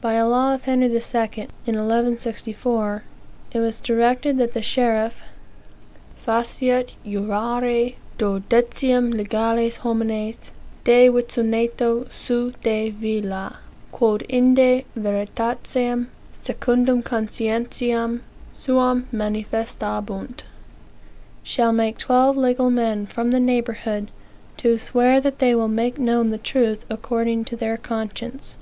[0.00, 1.00] By a law of Henry II.,
[1.64, 3.04] in 1164,
[3.52, 5.22] it was directed that the sheriff
[6.14, 10.50] "faciet jurare duodecim legales homines
[10.84, 13.60] de vicineto seu de villa,
[13.92, 18.20] quod inde veritatem secundum conscientiam
[18.52, 20.40] suam manifestabunt,"
[21.42, 24.10] (shall make twelve, legal men from the neighborhood
[24.58, 28.56] to swear that they will make known the truth according to their conscience.)